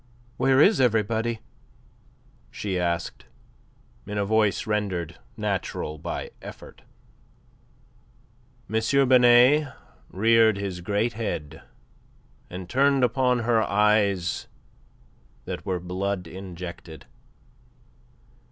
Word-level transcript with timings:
"Where 0.37 0.59
is 0.59 0.81
everybody?" 0.81 1.41
she 2.49 2.79
asked, 2.79 3.25
in 4.07 4.17
a 4.17 4.25
voice 4.25 4.65
rendered 4.65 5.19
natural 5.37 5.99
by 5.99 6.31
effort. 6.41 6.81
M. 8.67 8.81
Binet 9.07 9.71
reared 10.09 10.57
his 10.57 10.81
great 10.81 11.13
head 11.13 11.61
and 12.49 12.67
turned 12.67 13.03
upon 13.03 13.41
her 13.41 13.61
eyes 13.61 14.47
that 15.45 15.67
were 15.67 15.79
blood 15.79 16.25
injected. 16.25 17.05